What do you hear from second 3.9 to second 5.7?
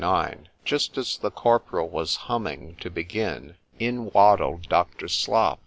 waddled Dr. _Slop.